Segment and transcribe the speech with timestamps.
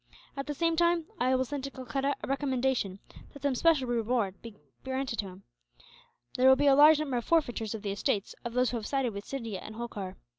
[0.35, 2.97] At the same time, I will send to Calcutta a recommendation
[3.33, 5.43] that some special reward should be granted to him.
[6.37, 8.87] There will be a large number of forfeitures of the estates of those who have
[8.87, 10.15] sided with Scindia and Holkar.